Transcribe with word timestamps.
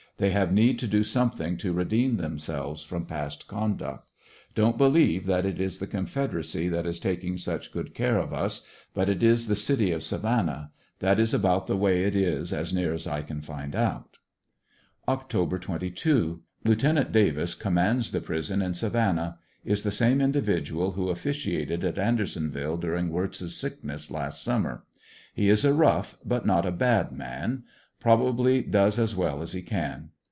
They 0.17 0.29
have 0.29 0.53
need 0.53 0.77
to 0.77 0.87
do 0.87 0.99
somethmg 0.99 1.57
to 1.61 1.73
redeem 1.73 2.17
themselves 2.17 2.83
from 2.83 3.07
past 3.07 3.47
conduct. 3.47 4.05
Don't 4.53 4.77
believe 4.77 5.25
that 5.25 5.47
it 5.47 5.59
is 5.59 5.79
the 5.79 5.87
Confederacy 5.87 6.69
that 6.69 6.85
is 6.85 6.99
taking 6.99 7.39
such 7.39 7.71
good 7.71 7.95
care 7.95 8.19
of 8.19 8.31
us, 8.31 8.63
but 8.93 9.09
il 9.09 9.23
is 9.23 9.47
the 9.47 9.55
city 9.55 9.91
ot 9.91 10.03
Savannah; 10.03 10.69
that 10.99 11.19
is 11.19 11.33
about 11.33 11.65
the 11.65 11.75
way 11.75 12.03
it 12.03 12.15
is 12.15 12.53
as 12.53 12.71
near 12.71 12.93
as 12.93 13.07
I 13.07 13.23
can 13.23 13.41
find 13.41 13.75
out. 13.75 14.17
Oct. 15.07 15.59
22.— 15.61 16.41
Lieut. 16.65 17.11
Davis 17.11 17.55
commands 17.55 18.11
the 18.11 18.21
prison 18.21 18.61
in 18.61 18.75
Savannah. 18.75 19.39
Is 19.65 19.81
the 19.81 19.89
same 19.89 20.21
individual 20.21 20.91
who 20.91 21.09
officiated 21.09 21.83
at 21.83 21.97
Andersonville 21.97 22.77
during 22.77 23.09
Wirtz's 23.09 23.57
sickness 23.57 24.11
last 24.11 24.43
summer. 24.43 24.83
He 25.33 25.49
is 25.49 25.65
a 25.65 25.73
rough 25.73 26.19
but 26.23 26.45
not 26.45 26.67
a 26.67 26.71
bad 26.71 27.11
man 27.11 27.63
Probably 27.99 28.63
does 28.63 28.97
as 28.97 29.15
well 29.15 29.43
as 29.43 29.53
he 29.53 29.61
can. 29.61 30.09